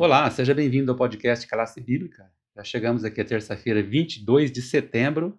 Olá, 0.00 0.30
seja 0.30 0.54
bem-vindo 0.54 0.92
ao 0.92 0.96
podcast 0.96 1.44
Classe 1.48 1.80
Bíblica. 1.80 2.30
Já 2.56 2.62
chegamos 2.62 3.04
aqui 3.04 3.20
a 3.20 3.24
terça-feira, 3.24 3.82
22 3.82 4.52
de 4.52 4.62
setembro, 4.62 5.36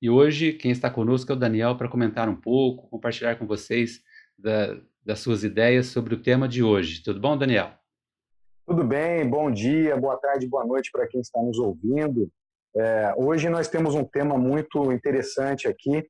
e 0.00 0.10
hoje 0.10 0.52
quem 0.52 0.70
está 0.70 0.90
conosco 0.90 1.32
é 1.32 1.34
o 1.34 1.38
Daniel 1.38 1.74
para 1.74 1.88
comentar 1.88 2.28
um 2.28 2.36
pouco, 2.36 2.86
compartilhar 2.90 3.36
com 3.36 3.46
vocês 3.46 4.02
da, 4.38 4.78
das 5.02 5.20
suas 5.20 5.42
ideias 5.42 5.86
sobre 5.86 6.14
o 6.14 6.22
tema 6.22 6.46
de 6.46 6.62
hoje. 6.62 7.02
Tudo 7.02 7.18
bom, 7.18 7.34
Daniel? 7.34 7.70
Tudo 8.66 8.84
bem, 8.84 9.26
bom 9.26 9.50
dia, 9.50 9.96
boa 9.96 10.18
tarde, 10.18 10.46
boa 10.46 10.66
noite 10.66 10.90
para 10.92 11.08
quem 11.08 11.22
está 11.22 11.40
nos 11.40 11.58
ouvindo. 11.58 12.30
É, 12.76 13.14
hoje 13.16 13.48
nós 13.48 13.68
temos 13.68 13.94
um 13.94 14.04
tema 14.04 14.36
muito 14.36 14.92
interessante 14.92 15.66
aqui, 15.66 16.06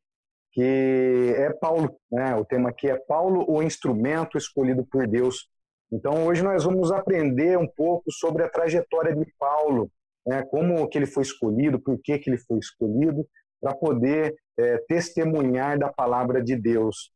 que 0.51 1.33
é 1.37 1.53
Paulo. 1.53 1.97
Né? 2.11 2.35
O 2.35 2.45
tema 2.45 2.71
aqui 2.71 2.91
é 2.91 2.99
Paulo, 3.07 3.45
o 3.49 3.63
instrumento 3.63 4.37
escolhido 4.37 4.85
por 4.85 5.07
Deus 5.07 5.49
então, 5.95 6.27
hoje 6.27 6.43
nós 6.43 6.65
vamos 6.65 6.91
aprender 6.91 7.57
um 7.57 7.69
pouco 7.69 8.11
sobre 8.11 8.43
a 8.43 8.49
trajetória 8.49 9.15
de 9.15 9.25
Paulo, 9.39 9.89
né, 10.27 10.43
como 10.51 10.89
que 10.89 10.99
ele 10.99 11.07
foi 11.07 11.23
escolhido, 11.23 11.79
por 11.79 11.97
que, 12.03 12.19
que 12.19 12.29
ele 12.29 12.39
foi 12.39 12.59
escolhido, 12.59 13.25
para 13.61 13.73
poder 13.77 14.35
é, 14.59 14.79
testemunhar 14.89 15.79
da 15.79 15.93
palavra 15.93 16.43
de 16.43 16.57
Deus. 16.57 17.13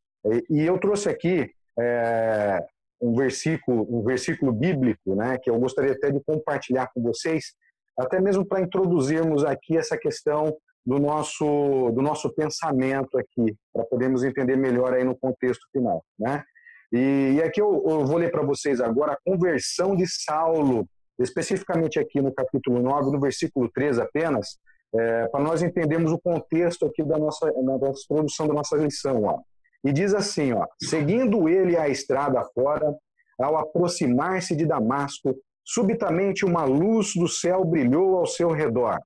E 0.48 0.62
eu 0.62 0.78
trouxe 0.78 1.08
aqui 1.08 1.50
é, 1.78 2.64
um 3.00 3.16
versículo, 3.16 3.84
um 3.90 4.04
versículo 4.04 4.52
bíblico, 4.52 5.16
né, 5.16 5.36
que 5.42 5.50
eu 5.50 5.58
gostaria 5.58 5.92
até 5.92 6.12
de 6.12 6.20
compartilhar 6.20 6.88
com 6.94 7.02
vocês, 7.02 7.54
até 7.98 8.20
mesmo 8.20 8.46
para 8.46 8.60
introduzirmos 8.60 9.44
aqui 9.44 9.76
essa 9.76 9.98
questão 9.98 10.56
do 10.86 11.00
nosso 11.00 11.90
do 11.90 12.00
nosso 12.00 12.32
pensamento 12.32 13.18
aqui, 13.18 13.56
para 13.72 13.84
podermos 13.84 14.22
entender 14.22 14.56
melhor 14.56 14.94
aí 14.94 15.02
no 15.02 15.18
contexto 15.18 15.66
final, 15.72 16.04
né? 16.16 16.44
E, 16.92 17.34
e 17.36 17.42
aqui 17.42 17.60
eu, 17.60 17.84
eu, 17.86 18.06
vou 18.06 18.16
ler 18.16 18.30
para 18.30 18.42
vocês 18.42 18.80
agora 18.80 19.12
a 19.12 19.18
conversão 19.24 19.94
de 19.94 20.06
Saulo, 20.06 20.88
especificamente 21.18 21.98
aqui 21.98 22.20
no 22.20 22.32
capítulo 22.32 22.80
9, 22.80 23.10
no 23.10 23.20
versículo 23.20 23.70
3 23.70 23.98
apenas, 23.98 24.58
é, 24.94 25.28
para 25.28 25.44
nós 25.44 25.62
entendermos 25.62 26.12
o 26.12 26.18
contexto 26.18 26.86
aqui 26.86 27.04
da 27.04 27.18
nossa, 27.18 27.46
da 27.46 27.90
introdução 27.90 28.46
da 28.46 28.54
nossa 28.54 28.76
lição. 28.76 29.24
Ó. 29.24 29.40
E 29.84 29.92
diz 29.92 30.14
assim, 30.14 30.52
ó, 30.52 30.66
seguindo 30.82 31.48
ele 31.48 31.76
a 31.76 31.88
estrada 31.88 32.42
fora, 32.54 32.94
ao 33.38 33.56
aproximar-se 33.56 34.56
de 34.56 34.66
Damasco, 34.66 35.36
subitamente 35.64 36.44
uma 36.44 36.64
luz 36.64 37.12
do 37.14 37.28
céu 37.28 37.64
brilhou 37.64 38.16
ao 38.16 38.26
seu 38.26 38.50
redor. 38.50 38.98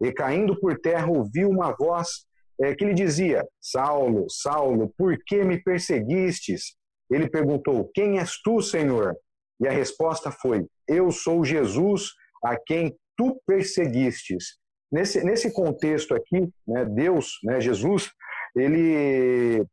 E 0.00 0.12
caindo 0.12 0.58
por 0.58 0.78
terra 0.78 1.06
ouviu 1.06 1.48
uma 1.48 1.74
voz 1.76 2.26
é, 2.60 2.74
que 2.74 2.84
lhe 2.84 2.94
dizia: 2.94 3.46
Saulo, 3.60 4.26
Saulo, 4.28 4.92
por 4.96 5.16
que 5.24 5.44
me 5.44 5.62
perseguistes? 5.62 6.74
Ele 7.10 7.28
perguntou: 7.28 7.90
Quem 7.94 8.18
és 8.18 8.40
tu, 8.42 8.60
Senhor? 8.60 9.16
E 9.60 9.66
a 9.66 9.72
resposta 9.72 10.30
foi: 10.30 10.66
Eu 10.86 11.10
sou 11.10 11.44
Jesus 11.44 12.12
a 12.44 12.56
quem 12.56 12.96
tu 13.16 13.40
perseguistes. 13.46 14.58
Nesse, 14.90 15.24
nesse 15.24 15.52
contexto 15.52 16.14
aqui, 16.14 16.48
né, 16.66 16.84
Deus, 16.84 17.38
né, 17.42 17.60
Jesus, 17.60 18.10
ele 18.54 19.66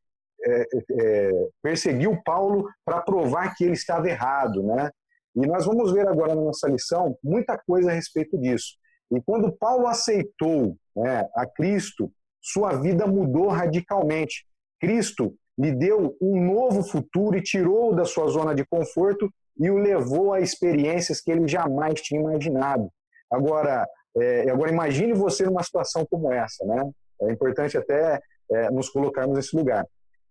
é, 0.45 0.67
é, 0.99 1.31
perseguiu 1.61 2.19
Paulo 2.23 2.67
para 2.83 3.01
provar 3.01 3.53
que 3.55 3.63
ele 3.63 3.73
estava 3.73 4.09
errado, 4.09 4.63
né? 4.63 4.89
E 5.35 5.47
nós 5.47 5.65
vamos 5.65 5.91
ver 5.91 6.07
agora 6.07 6.35
na 6.35 6.41
nossa 6.41 6.67
lição 6.67 7.17
muita 7.23 7.57
coisa 7.57 7.91
a 7.91 7.93
respeito 7.93 8.37
disso. 8.37 8.75
E 9.11 9.21
quando 9.21 9.51
Paulo 9.51 9.87
aceitou 9.87 10.75
né, 10.95 11.27
a 11.35 11.45
Cristo, 11.45 12.11
sua 12.41 12.73
vida 12.79 13.07
mudou 13.07 13.47
radicalmente. 13.47 14.45
Cristo 14.79 15.35
lhe 15.57 15.71
deu 15.71 16.15
um 16.21 16.43
novo 16.43 16.83
futuro 16.83 17.37
e 17.37 17.41
tirou 17.41 17.93
da 17.93 18.05
sua 18.05 18.27
zona 18.27 18.55
de 18.55 18.65
conforto 18.65 19.29
e 19.59 19.69
o 19.69 19.77
levou 19.77 20.33
a 20.33 20.41
experiências 20.41 21.21
que 21.21 21.31
ele 21.31 21.47
jamais 21.47 22.01
tinha 22.01 22.19
imaginado. 22.19 22.89
Agora, 23.31 23.87
é, 24.17 24.49
agora 24.49 24.71
imagine 24.71 25.13
você 25.13 25.45
numa 25.45 25.63
situação 25.63 26.05
como 26.09 26.31
essa, 26.31 26.65
né? 26.65 26.89
É 27.21 27.31
importante 27.31 27.77
até 27.77 28.19
é, 28.51 28.71
nos 28.71 28.89
colocarmos 28.89 29.35
nesse 29.35 29.55
lugar. 29.55 29.85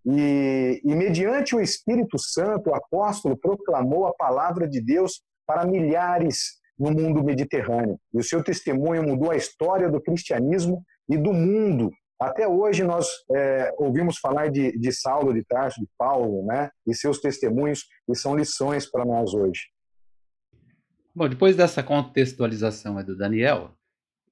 E, 0.04 0.80
e 0.84 0.94
mediante 0.94 1.54
o 1.54 1.60
Espírito 1.60 2.18
Santo, 2.18 2.70
o 2.70 2.74
apóstolo 2.74 3.36
proclamou 3.36 4.06
a 4.06 4.14
palavra 4.14 4.68
de 4.68 4.80
Deus 4.80 5.22
para 5.46 5.64
milhares 5.64 6.60
no 6.78 6.90
mundo 6.90 7.22
mediterrâneo. 7.22 7.98
E 8.12 8.18
o 8.18 8.24
seu 8.24 8.42
testemunho 8.42 9.04
mudou 9.04 9.30
a 9.30 9.36
história 9.36 9.88
do 9.88 10.00
cristianismo 10.00 10.82
e 11.08 11.16
do 11.16 11.32
mundo 11.32 11.90
até 12.20 12.46
hoje 12.46 12.84
nós 12.84 13.08
é, 13.34 13.74
ouvimos 13.78 14.18
falar 14.18 14.48
de, 14.48 14.78
de 14.78 14.92
Saulo 14.92 15.34
de 15.34 15.44
Tarso, 15.44 15.80
de 15.80 15.88
Paulo, 15.98 16.44
né, 16.46 16.70
e 16.86 16.94
seus 16.94 17.20
testemunhos, 17.20 17.86
e 18.08 18.16
são 18.16 18.36
lições 18.36 18.90
para 18.90 19.04
nós 19.04 19.34
hoje. 19.34 19.62
Bom, 21.14 21.28
depois 21.28 21.56
dessa 21.56 21.82
contextualização 21.82 23.02
do 23.04 23.16
Daniel, 23.16 23.76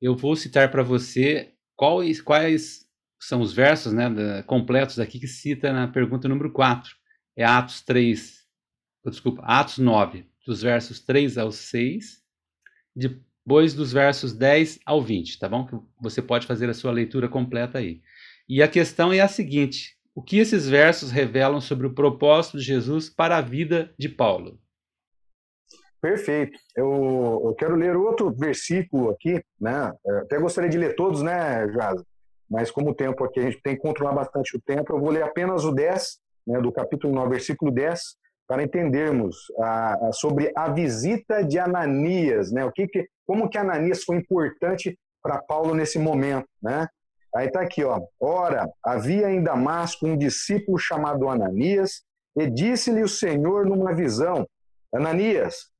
eu 0.00 0.16
vou 0.16 0.34
citar 0.34 0.70
para 0.70 0.82
você 0.82 1.52
quais, 1.76 2.22
quais 2.22 2.86
são 3.20 3.40
os 3.40 3.52
versos 3.52 3.92
né, 3.92 4.42
completos 4.46 4.98
aqui 4.98 5.20
que 5.20 5.26
cita 5.26 5.72
na 5.72 5.88
pergunta 5.88 6.28
número 6.28 6.50
4. 6.52 6.90
É 7.36 7.44
Atos 7.44 7.82
3, 7.82 8.46
desculpa, 9.06 9.42
Atos 9.42 9.78
9, 9.78 10.26
dos 10.46 10.62
versos 10.62 11.00
3 11.00 11.38
ao 11.38 11.52
6, 11.52 12.22
de, 12.96 13.22
depois 13.44 13.74
dos 13.74 13.92
versos 13.92 14.32
10 14.32 14.80
ao 14.86 15.02
20, 15.02 15.38
tá 15.38 15.48
bom? 15.48 15.66
Você 16.00 16.22
pode 16.22 16.46
fazer 16.46 16.68
a 16.70 16.74
sua 16.74 16.92
leitura 16.92 17.28
completa 17.28 17.78
aí. 17.78 18.00
E 18.48 18.62
a 18.62 18.68
questão 18.68 19.12
é 19.12 19.20
a 19.20 19.28
seguinte: 19.28 19.96
o 20.14 20.22
que 20.22 20.38
esses 20.38 20.68
versos 20.68 21.10
revelam 21.10 21.60
sobre 21.60 21.86
o 21.86 21.94
propósito 21.94 22.58
de 22.58 22.64
Jesus 22.64 23.08
para 23.08 23.38
a 23.38 23.40
vida 23.40 23.92
de 23.98 24.08
Paulo? 24.08 24.58
Perfeito. 26.00 26.58
Eu, 26.76 27.42
eu 27.44 27.54
quero 27.54 27.76
ler 27.76 27.94
outro 27.96 28.30
versículo 28.30 29.10
aqui, 29.10 29.42
né? 29.60 29.92
Eu 30.04 30.18
até 30.18 30.38
gostaria 30.38 30.70
de 30.70 30.78
ler 30.78 30.94
todos, 30.94 31.22
né, 31.22 31.68
Jaza? 31.72 32.04
Mas 32.48 32.70
como 32.70 32.90
o 32.90 32.94
tempo 32.94 33.22
aqui, 33.24 33.38
a 33.38 33.44
gente 33.44 33.60
tem 33.62 33.76
que 33.76 33.82
controlar 33.82 34.12
bastante 34.12 34.56
o 34.56 34.60
tempo, 34.60 34.92
eu 34.92 34.98
vou 34.98 35.10
ler 35.10 35.22
apenas 35.22 35.64
o 35.64 35.72
10, 35.72 36.18
né, 36.46 36.60
do 36.60 36.72
capítulo 36.72 37.14
9, 37.14 37.30
versículo 37.30 37.70
10, 37.70 38.16
para 38.48 38.64
entendermos 38.64 39.36
a, 39.60 40.08
a, 40.08 40.12
sobre 40.12 40.50
a 40.56 40.68
visita 40.72 41.44
de 41.44 41.58
Ananias, 41.58 42.50
né? 42.50 42.64
O 42.64 42.72
que, 42.72 42.88
que 42.88 43.06
como 43.30 43.48
que 43.48 43.56
Ananias 43.56 44.02
foi 44.02 44.16
importante 44.16 44.98
para 45.22 45.40
Paulo 45.40 45.72
nesse 45.72 46.00
momento, 46.00 46.48
né? 46.60 46.88
Aí 47.32 47.46
está 47.46 47.60
aqui, 47.60 47.84
ó. 47.84 48.00
Ora, 48.18 48.68
havia 48.84 49.30
em 49.30 49.40
Damasco 49.40 50.04
um 50.04 50.18
discípulo 50.18 50.76
chamado 50.76 51.28
Ananias, 51.28 52.02
e 52.36 52.50
disse-lhe 52.50 53.04
o 53.04 53.08
Senhor 53.08 53.66
numa 53.66 53.94
visão: 53.94 54.44
Ananias, 54.92 55.70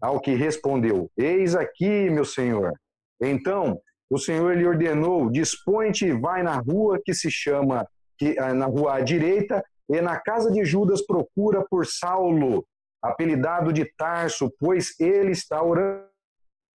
ao 0.00 0.18
que 0.18 0.34
respondeu: 0.34 1.10
Eis 1.18 1.54
aqui, 1.54 2.08
meu 2.08 2.24
Senhor. 2.24 2.72
Então, 3.20 3.78
o 4.08 4.18
Senhor 4.18 4.56
lhe 4.56 4.66
ordenou: 4.66 5.30
Dispõe-te 5.30 6.06
e 6.06 6.18
vai 6.18 6.42
na 6.42 6.56
rua 6.56 6.98
que 7.04 7.12
se 7.12 7.30
chama 7.30 7.86
que 8.16 8.36
na 8.54 8.64
rua 8.64 8.94
à 8.94 9.00
direita, 9.02 9.62
e 9.90 10.00
na 10.00 10.18
casa 10.18 10.50
de 10.50 10.64
Judas 10.64 11.04
procura 11.04 11.62
por 11.68 11.84
Saulo, 11.84 12.66
apelidado 13.02 13.70
de 13.70 13.84
Tarso, 13.98 14.50
pois 14.58 14.98
ele 14.98 15.32
está 15.32 15.62
orando 15.62 16.15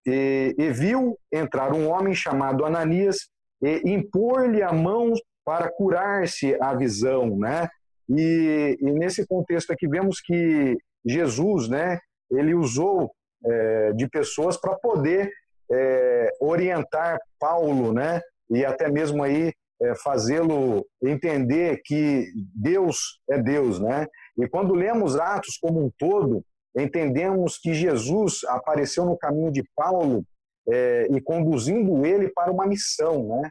e, 0.07 0.55
e 0.57 0.71
viu 0.71 1.17
entrar 1.31 1.73
um 1.73 1.89
homem 1.89 2.15
chamado 2.15 2.65
Ananias 2.65 3.27
e 3.61 3.81
impor-lhe 3.91 4.63
a 4.63 4.71
mão 4.71 5.11
para 5.43 5.69
curar-se 5.69 6.55
a 6.61 6.73
visão, 6.73 7.37
né? 7.37 7.67
E, 8.09 8.77
e, 8.79 8.91
nesse 8.91 9.27
contexto 9.27 9.71
aqui 9.71 9.87
vemos 9.87 10.21
que 10.21 10.77
Jesus, 11.05 11.67
né, 11.67 11.99
ele 12.31 12.53
usou 12.53 13.11
é, 13.45 13.91
de 13.93 14.07
pessoas 14.09 14.55
para 14.55 14.75
poder 14.75 15.29
é, 15.69 16.29
orientar 16.39 17.17
Paulo, 17.37 17.93
né, 17.93 18.21
e 18.49 18.63
até 18.63 18.89
mesmo 18.89 19.23
aí 19.23 19.51
é, 19.81 19.95
fazê-lo 19.95 20.85
entender 21.03 21.81
que 21.83 22.27
Deus 22.55 23.19
é 23.29 23.37
Deus, 23.37 23.79
né? 23.79 24.07
E 24.37 24.47
quando 24.47 24.73
lemos 24.73 25.17
Atos 25.17 25.57
como 25.61 25.85
um 25.85 25.91
todo, 25.97 26.43
entendemos 26.75 27.57
que 27.57 27.73
Jesus 27.73 28.41
apareceu 28.47 29.05
no 29.05 29.17
caminho 29.17 29.51
de 29.51 29.63
Paulo 29.75 30.23
é, 30.69 31.07
e 31.09 31.21
conduzindo 31.21 32.05
ele 32.05 32.29
para 32.29 32.51
uma 32.51 32.65
missão, 32.65 33.27
né? 33.27 33.49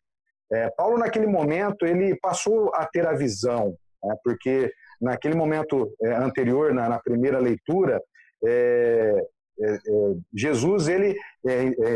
É, 0.52 0.70
Paulo 0.76 0.96
naquele 0.98 1.26
momento 1.26 1.84
ele 1.84 2.16
passou 2.20 2.72
a 2.74 2.86
ter 2.86 3.04
a 3.04 3.14
visão, 3.14 3.76
né? 4.02 4.14
porque 4.22 4.70
naquele 5.00 5.34
momento 5.34 5.92
é, 6.00 6.14
anterior, 6.14 6.72
na, 6.72 6.88
na, 6.88 7.00
primeira 7.00 7.40
leitura, 7.40 8.00
Jesus 10.32 10.86
ele 10.86 11.16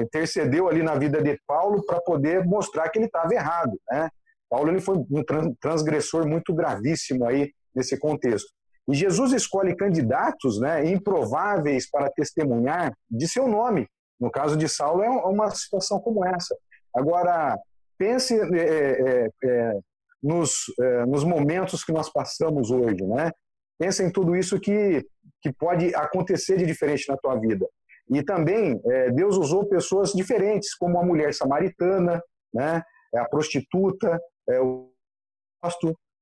intercedeu 0.03 0.69
ali 0.69 0.83
na 0.83 0.97
vida 0.97 1.23
de 1.23 1.39
Paulo 1.47 1.85
para 1.85 2.01
poder 2.01 2.45
mostrar 2.45 2.89
que 2.89 2.99
ele 2.99 3.07
estava 3.07 3.33
errado, 3.33 3.79
né? 3.89 4.09
Paulo 4.49 4.71
ele 4.71 4.81
foi 4.81 4.97
um 4.97 5.55
transgressor 5.61 6.27
muito 6.27 6.53
gravíssimo 6.53 7.25
aí 7.25 7.53
nesse 7.75 7.97
contexto. 7.99 8.51
E 8.91 8.95
Jesus 8.95 9.33
escolhe 9.33 9.77
candidatos 9.77 10.61
né, 10.61 10.85
improváveis 10.87 11.89
para 11.89 12.11
testemunhar 12.11 12.93
de 13.11 13.29
seu 13.29 13.47
nome. 13.47 13.87
No 14.21 14.31
caso 14.31 14.57
de 14.57 14.69
Saulo, 14.69 15.03
é 15.03 15.09
uma 15.09 15.51
situação 15.51 16.01
como 16.01 16.25
essa. 16.27 16.57
Agora, 16.95 17.57
pense 17.97 18.35
é, 18.35 18.45
é, 18.45 19.29
é, 19.45 19.79
nos, 20.23 20.65
é, 20.81 21.07
nos 21.07 21.25
momentos 21.25 21.85
que 21.85 21.93
nós 21.93 22.11
passamos 22.13 22.71
hoje. 22.71 23.03
Né? 23.03 23.31
Pense 23.79 24.03
em 24.03 24.11
tudo 24.11 24.37
isso 24.37 24.59
que, 24.59 25.07
que 25.41 25.53
pode 25.53 25.95
acontecer 25.95 26.59
de 26.59 26.67
diferente 26.67 27.09
na 27.09 27.17
tua 27.17 27.39
vida. 27.39 27.67
E 28.11 28.23
também 28.25 28.81
é, 28.85 29.11
Deus 29.13 29.37
usou 29.37 29.67
pessoas 29.67 30.13
diferentes, 30.13 30.75
como 30.75 30.99
a 30.99 31.05
mulher 31.05 31.33
samaritana, 31.33 32.21
né, 32.53 32.83
a 33.15 33.25
prostituta, 33.29 34.21
é, 34.49 34.61
o 34.61 34.91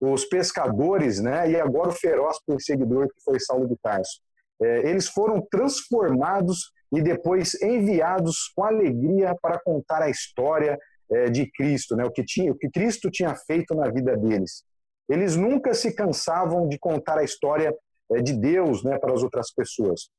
os 0.00 0.24
pescadores, 0.24 1.20
né, 1.20 1.50
e 1.50 1.60
agora 1.60 1.88
o 1.88 1.92
feroz 1.92 2.38
perseguidor 2.46 3.08
que 3.08 3.22
foi 3.22 3.40
Saulo 3.40 3.68
de 3.68 3.76
Tarso. 3.76 4.20
É, 4.60 4.88
eles 4.88 5.08
foram 5.08 5.40
transformados 5.50 6.72
e 6.92 7.02
depois 7.02 7.60
enviados 7.62 8.50
com 8.54 8.64
alegria 8.64 9.36
para 9.40 9.60
contar 9.60 10.02
a 10.02 10.10
história 10.10 10.78
é, 11.10 11.26
de 11.30 11.50
Cristo, 11.50 11.96
né, 11.96 12.04
o, 12.04 12.10
que 12.10 12.24
tinha, 12.24 12.52
o 12.52 12.56
que 12.56 12.70
Cristo 12.70 13.10
tinha 13.10 13.34
feito 13.34 13.74
na 13.74 13.90
vida 13.90 14.16
deles. 14.16 14.62
Eles 15.08 15.36
nunca 15.36 15.74
se 15.74 15.94
cansavam 15.94 16.68
de 16.68 16.78
contar 16.78 17.18
a 17.18 17.24
história 17.24 17.74
é, 18.12 18.22
de 18.22 18.34
Deus 18.34 18.84
né, 18.84 18.98
para 18.98 19.14
as 19.14 19.22
outras 19.22 19.52
pessoas. 19.52 20.10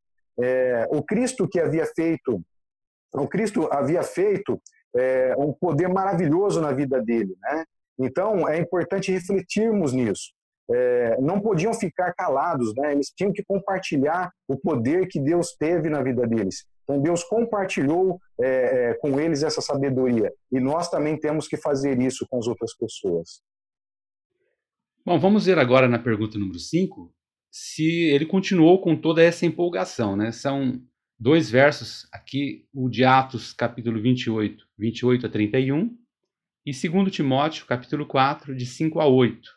É, 0.41 0.87
o 0.91 1.03
Cristo 1.03 1.47
que 1.47 1.59
havia 1.59 1.85
feito, 1.85 2.41
o 3.13 3.27
Cristo 3.27 3.67
havia 3.71 4.03
feito 4.03 4.59
é, 4.95 5.35
um 5.37 5.53
poder 5.53 5.89
maravilhoso 5.89 6.61
na 6.61 6.71
vida 6.71 7.01
dele, 7.01 7.35
né? 7.41 7.65
Então 7.99 8.47
é 8.47 8.57
importante 8.57 9.11
refletirmos 9.11 9.93
nisso. 9.93 10.31
É, 10.71 11.19
não 11.19 11.41
podiam 11.41 11.73
ficar 11.73 12.13
calados, 12.13 12.73
né? 12.75 12.91
Eles 12.91 13.11
tinham 13.15 13.33
que 13.33 13.43
compartilhar 13.43 14.31
o 14.47 14.55
poder 14.55 15.07
que 15.07 15.19
Deus 15.19 15.55
teve 15.57 15.89
na 15.89 16.01
vida 16.01 16.27
deles. 16.27 16.65
Então 16.83 17.01
Deus 17.01 17.23
compartilhou 17.23 18.19
é, 18.39 18.47
é, 18.47 18.93
com 18.95 19.19
eles 19.19 19.43
essa 19.43 19.61
sabedoria 19.61 20.31
e 20.51 20.59
nós 20.59 20.89
também 20.89 21.19
temos 21.19 21.47
que 21.47 21.57
fazer 21.57 21.99
isso 22.01 22.25
com 22.29 22.39
as 22.39 22.47
outras 22.47 22.75
pessoas. 22.75 23.41
Bom, 25.05 25.19
vamos 25.19 25.45
ver 25.45 25.57
agora 25.57 25.87
na 25.87 25.97
pergunta 25.97 26.37
número 26.37 26.59
5 26.59 27.11
se 27.51 28.09
ele 28.11 28.25
continuou 28.25 28.79
com 28.81 28.95
toda 28.95 29.23
essa 29.23 29.45
empolgação, 29.45 30.15
né? 30.15 30.31
São 30.31 30.79
dois 31.19 31.49
versos 31.49 32.07
aqui, 32.11 32.65
o 32.73 32.89
de 32.89 33.03
Atos, 33.03 33.53
capítulo 33.53 34.01
28, 34.01 34.63
28 34.77 35.25
a 35.25 35.29
31, 35.29 35.97
e 36.69 36.89
2 36.89 37.11
Timóteo, 37.11 37.65
capítulo 37.65 38.05
4, 38.05 38.55
de 38.55 38.65
5 38.65 38.99
a 38.99 39.07
8. 39.07 39.49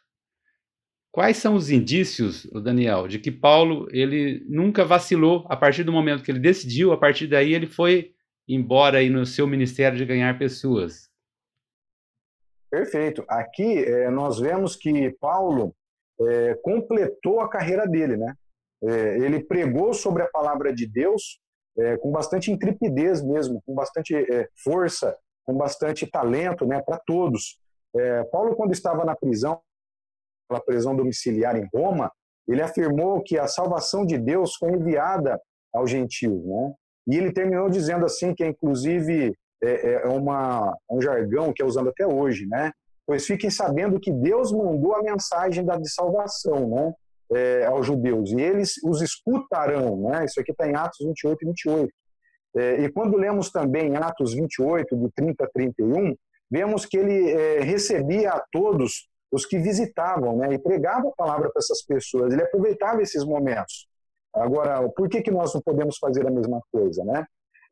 Quais 1.12 1.36
são 1.36 1.54
os 1.54 1.68
indícios, 1.68 2.46
Daniel, 2.62 3.06
de 3.06 3.18
que 3.18 3.30
Paulo 3.30 3.86
ele 3.90 4.42
nunca 4.48 4.82
vacilou 4.82 5.44
a 5.50 5.54
partir 5.54 5.84
do 5.84 5.92
momento 5.92 6.22
que 6.22 6.30
ele 6.30 6.38
decidiu, 6.38 6.90
a 6.90 6.96
partir 6.96 7.26
daí 7.26 7.52
ele 7.52 7.66
foi 7.66 8.14
embora 8.48 8.98
aí 8.98 9.10
no 9.10 9.26
seu 9.26 9.46
ministério 9.46 9.98
de 9.98 10.06
ganhar 10.06 10.38
pessoas? 10.38 11.10
Perfeito. 12.70 13.22
Aqui 13.28 13.84
é, 13.84 14.08
nós 14.08 14.40
vemos 14.40 14.74
que 14.74 15.10
Paulo 15.20 15.76
é, 16.18 16.54
completou 16.62 17.40
a 17.40 17.50
carreira 17.50 17.86
dele, 17.86 18.16
né? 18.16 18.34
É, 18.82 19.18
ele 19.18 19.44
pregou 19.44 19.92
sobre 19.92 20.22
a 20.22 20.28
palavra 20.28 20.72
de 20.74 20.86
Deus 20.86 21.38
é, 21.76 21.98
com 21.98 22.10
bastante 22.10 22.50
intrepidez 22.50 23.22
mesmo, 23.22 23.62
com 23.66 23.74
bastante 23.74 24.14
é, 24.14 24.48
força, 24.64 25.14
com 25.44 25.54
bastante 25.54 26.06
talento, 26.06 26.66
né, 26.66 26.80
para 26.82 26.98
todos. 26.98 27.58
É, 27.94 28.24
Paulo, 28.24 28.54
quando 28.54 28.72
estava 28.72 29.04
na 29.04 29.14
prisão, 29.14 29.60
na 30.50 30.60
prisão 30.60 30.94
domiciliar 30.94 31.56
em 31.56 31.68
Roma, 31.74 32.10
ele 32.48 32.62
afirmou 32.62 33.22
que 33.22 33.38
a 33.38 33.46
salvação 33.46 34.04
de 34.04 34.18
Deus 34.18 34.54
foi 34.56 34.72
enviada 34.72 35.40
aos 35.72 35.90
gentios, 35.90 36.44
né? 36.44 36.74
E 37.06 37.16
ele 37.16 37.32
terminou 37.32 37.68
dizendo 37.68 38.04
assim 38.04 38.34
que, 38.34 38.44
inclusive, 38.44 39.34
é, 39.62 39.92
é 39.94 40.08
uma, 40.08 40.76
um 40.90 41.00
jargão 41.00 41.52
que 41.52 41.62
é 41.62 41.64
usado 41.64 41.88
até 41.88 42.06
hoje, 42.06 42.46
né? 42.46 42.72
Pois 43.06 43.26
fiquem 43.26 43.50
sabendo 43.50 43.98
que 43.98 44.12
Deus 44.12 44.52
mandou 44.52 44.94
a 44.94 45.02
mensagem 45.02 45.64
da 45.64 45.76
de 45.76 45.90
salvação, 45.90 46.68
né? 46.68 46.94
É, 47.34 47.64
aos 47.64 47.86
judeus 47.86 48.30
e 48.30 48.40
eles 48.40 48.74
os 48.84 49.00
escutarão, 49.00 49.96
né? 50.02 50.24
Isso 50.24 50.38
aqui 50.38 50.52
está 50.52 50.68
em 50.68 50.74
Atos 50.74 50.98
28 51.00 51.42
e 51.42 51.46
28. 51.46 51.92
É, 52.56 52.82
e 52.82 52.92
quando 52.92 53.16
lemos 53.16 53.50
também 53.50 53.96
Atos 53.96 54.34
28, 54.34 54.96
de 54.96 55.10
30 55.12 55.44
a 55.44 55.48
31, 55.48 56.14
vemos 56.50 56.84
que 56.84 56.98
ele 56.98 57.30
é, 57.30 57.60
recebia 57.60 58.32
a 58.32 58.44
todos 58.52 59.08
os 59.32 59.46
que 59.46 59.58
visitavam, 59.58 60.36
né? 60.36 60.52
E 60.52 60.58
pregava 60.58 61.08
a 61.08 61.12
palavra 61.16 61.50
para 61.50 61.58
essas 61.58 61.82
pessoas. 61.82 62.32
Ele 62.32 62.42
aproveitava 62.42 63.00
esses 63.00 63.24
momentos. 63.24 63.88
Agora, 64.34 64.88
por 64.90 65.08
que, 65.08 65.22
que 65.22 65.30
nós 65.30 65.54
não 65.54 65.62
podemos 65.62 65.96
fazer 65.98 66.26
a 66.26 66.30
mesma 66.30 66.60
coisa, 66.70 67.02
né? 67.04 67.24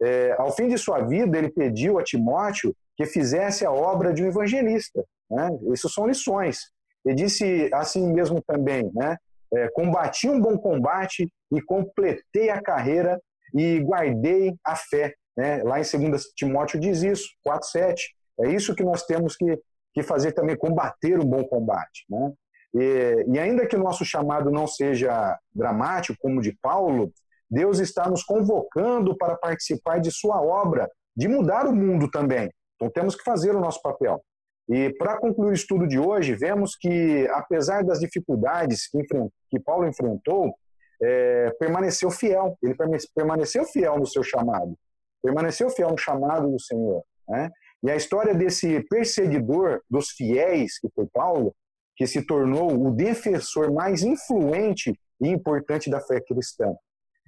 É, 0.03 0.35
ao 0.38 0.50
fim 0.50 0.69
de 0.69 0.79
sua 0.79 1.00
vida, 1.00 1.37
ele 1.37 1.50
pediu 1.50 1.99
a 1.99 2.03
Timóteo 2.03 2.75
que 2.97 3.05
fizesse 3.05 3.67
a 3.67 3.71
obra 3.71 4.15
de 4.15 4.23
um 4.23 4.29
evangelista. 4.29 5.05
Né? 5.31 5.49
Isso 5.73 5.88
são 5.91 6.06
lições. 6.06 6.71
Ele 7.05 7.15
disse 7.15 7.71
assim 7.73 8.11
mesmo 8.12 8.43
também, 8.43 8.91
né? 8.94 9.17
É, 9.53 9.69
combati 9.71 10.29
um 10.29 10.41
bom 10.41 10.56
combate 10.56 11.31
e 11.53 11.61
completei 11.62 12.50
a 12.50 12.62
carreira 12.62 13.21
e 13.55 13.81
guardei 13.81 14.55
a 14.64 14.76
fé. 14.76 15.14
Né? 15.37 15.62
Lá 15.62 15.79
em 15.81 15.82
2 15.82 16.23
Timóteo 16.37 16.81
diz 16.81 17.02
isso, 17.02 17.29
4,7. 17.47 17.97
É 18.41 18.50
isso 18.50 18.75
que 18.75 18.85
nós 18.85 19.05
temos 19.05 19.37
que, 19.37 19.58
que 19.94 20.02
fazer 20.02 20.32
também, 20.32 20.56
combater 20.56 21.19
o 21.19 21.25
bom 21.25 21.44
combate. 21.44 22.05
Né? 22.08 22.32
E, 22.75 23.25
e 23.35 23.38
ainda 23.38 23.67
que 23.67 23.76
o 23.76 23.82
nosso 23.82 24.05
chamado 24.05 24.50
não 24.50 24.67
seja 24.67 25.38
dramático, 25.55 26.19
como 26.20 26.41
de 26.41 26.56
Paulo, 26.62 27.12
Deus 27.50 27.81
está 27.81 28.08
nos 28.08 28.23
convocando 28.23 29.17
para 29.17 29.37
participar 29.37 30.00
de 30.00 30.11
sua 30.12 30.41
obra, 30.41 30.88
de 31.17 31.26
mudar 31.26 31.67
o 31.67 31.75
mundo 31.75 32.08
também. 32.08 32.49
Então 32.76 32.91
temos 32.91 33.17
que 33.17 33.25
fazer 33.25 33.55
o 33.55 33.61
nosso 33.61 33.82
papel. 33.82 34.23
E 34.69 34.91
para 34.96 35.19
concluir 35.19 35.50
o 35.50 35.55
estudo 35.55 35.87
de 35.87 35.99
hoje, 35.99 36.37
vemos 36.37 36.76
que, 36.76 37.26
apesar 37.32 37.82
das 37.82 37.99
dificuldades 37.99 38.88
que, 38.88 39.03
que 39.50 39.58
Paulo 39.58 39.87
enfrentou, 39.87 40.55
é, 41.02 41.50
permaneceu 41.58 42.11
fiel. 42.11 42.56
Ele 42.62 42.75
permaneceu 43.14 43.64
fiel 43.64 43.99
no 43.99 44.06
seu 44.06 44.23
chamado. 44.23 44.75
Permaneceu 45.23 45.70
fiel 45.70 45.91
no 45.91 45.99
chamado 45.99 46.50
do 46.50 46.61
Senhor. 46.61 47.02
Né? 47.29 47.50
E 47.82 47.91
a 47.91 47.97
história 47.97 48.35
desse 48.35 48.81
perseguidor 48.88 49.81
dos 49.88 50.11
fiéis, 50.11 50.79
que 50.79 50.88
foi 50.94 51.06
Paulo, 51.12 51.55
que 51.97 52.06
se 52.06 52.23
tornou 52.23 52.73
o 52.73 52.91
defensor 52.91 53.73
mais 53.73 54.02
influente 54.02 54.99
e 55.20 55.29
importante 55.29 55.91
da 55.91 56.00
fé 56.00 56.20
cristã. 56.20 56.75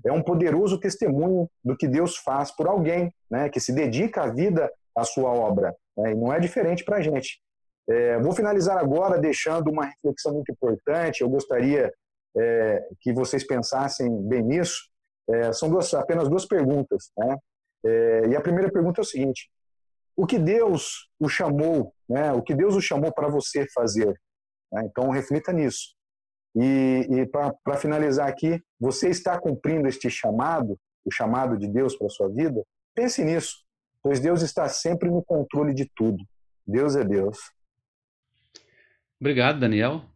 É 0.04 0.12
um 0.12 0.22
poderoso 0.22 0.80
testemunho 0.80 1.48
do 1.64 1.76
que 1.76 1.86
Deus 1.86 2.16
faz 2.16 2.50
por 2.50 2.66
alguém 2.66 3.12
né, 3.30 3.48
que 3.48 3.60
se 3.60 3.72
dedica 3.72 4.22
a 4.22 4.32
vida 4.32 4.70
à 4.96 5.04
sua 5.04 5.30
obra. 5.30 5.74
Né, 5.96 6.12
e 6.12 6.14
não 6.14 6.32
é 6.32 6.40
diferente 6.40 6.84
para 6.84 6.96
a 6.96 7.00
gente. 7.00 7.40
É, 7.88 8.18
vou 8.18 8.32
finalizar 8.32 8.78
agora 8.78 9.18
deixando 9.18 9.70
uma 9.70 9.86
reflexão 9.86 10.32
muito 10.32 10.50
importante. 10.50 11.20
Eu 11.20 11.28
gostaria 11.28 11.92
é, 12.36 12.88
que 13.00 13.12
vocês 13.12 13.46
pensassem 13.46 14.10
bem 14.26 14.42
nisso. 14.42 14.88
É, 15.28 15.52
são 15.52 15.70
duas, 15.70 15.92
apenas 15.94 16.28
duas 16.28 16.46
perguntas. 16.46 17.10
Né? 17.16 17.36
É, 17.84 18.28
e 18.28 18.36
a 18.36 18.40
primeira 18.40 18.70
pergunta 18.70 19.00
é 19.00 19.02
o 19.02 19.06
seguinte: 19.06 19.50
o 20.16 20.26
que 20.26 20.38
Deus 20.38 21.08
o 21.18 21.28
chamou, 21.28 21.94
né? 22.08 22.32
o 22.32 22.42
que 22.42 22.54
Deus 22.54 22.74
o 22.74 22.80
chamou 22.80 23.12
para 23.12 23.28
você 23.28 23.66
fazer? 23.74 24.18
Né? 24.72 24.82
Então, 24.84 25.10
reflita 25.10 25.52
nisso. 25.52 25.94
E, 26.54 27.06
e 27.10 27.26
para 27.26 27.76
finalizar 27.76 28.28
aqui, 28.28 28.62
você 28.78 29.08
está 29.08 29.40
cumprindo 29.40 29.88
este 29.88 30.10
chamado, 30.10 30.78
o 31.04 31.10
chamado 31.10 31.56
de 31.56 31.66
Deus 31.66 31.96
para 31.96 32.08
sua 32.10 32.28
vida? 32.28 32.62
Pense 32.94 33.24
nisso, 33.24 33.64
pois 34.02 34.20
Deus 34.20 34.42
está 34.42 34.68
sempre 34.68 35.10
no 35.10 35.24
controle 35.24 35.72
de 35.72 35.90
tudo. 35.94 36.22
Deus 36.66 36.94
é 36.94 37.02
Deus. 37.02 37.38
Obrigado, 39.18 39.60
Daniel 39.60 40.11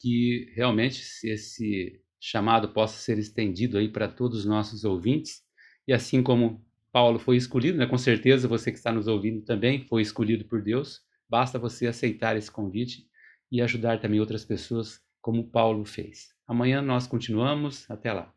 que 0.00 0.50
realmente 0.54 1.02
esse 1.24 2.00
chamado 2.20 2.70
possa 2.70 2.98
ser 2.98 3.18
estendido 3.18 3.78
aí 3.78 3.88
para 3.88 4.08
todos 4.08 4.40
os 4.40 4.44
nossos 4.44 4.84
ouvintes. 4.84 5.42
E 5.86 5.92
assim 5.92 6.22
como 6.22 6.64
Paulo 6.92 7.18
foi 7.18 7.36
escolhido, 7.36 7.78
né, 7.78 7.86
com 7.86 7.98
certeza 7.98 8.48
você 8.48 8.72
que 8.72 8.78
está 8.78 8.92
nos 8.92 9.06
ouvindo 9.06 9.42
também 9.42 9.86
foi 9.86 10.02
escolhido 10.02 10.44
por 10.44 10.62
Deus. 10.62 11.00
Basta 11.28 11.58
você 11.58 11.86
aceitar 11.86 12.36
esse 12.36 12.50
convite 12.50 13.06
e 13.52 13.60
ajudar 13.62 14.00
também 14.00 14.20
outras 14.20 14.44
pessoas 14.44 15.00
como 15.20 15.50
Paulo 15.50 15.84
fez. 15.84 16.28
Amanhã 16.46 16.82
nós 16.82 17.06
continuamos. 17.06 17.88
Até 17.90 18.12
lá. 18.12 18.34